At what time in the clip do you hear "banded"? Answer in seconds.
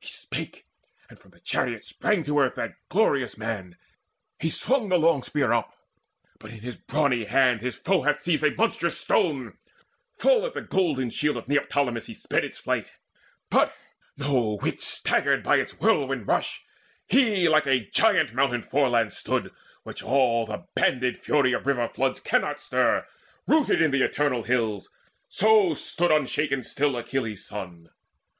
20.74-21.16